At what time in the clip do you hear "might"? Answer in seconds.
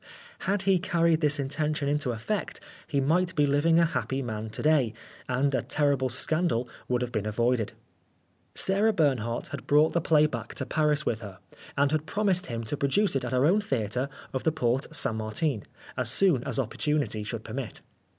2.99-3.35